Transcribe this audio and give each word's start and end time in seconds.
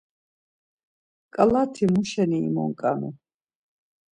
Ǩalati 1.33 1.85
muşeni 1.93 2.37
imonǩanu? 2.47 3.09